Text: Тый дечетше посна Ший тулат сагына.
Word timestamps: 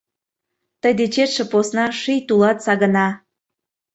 Тый 0.81 0.93
дечетше 0.99 1.43
посна 1.51 1.85
Ший 1.99 2.21
тулат 2.27 2.57
сагына. 2.65 3.07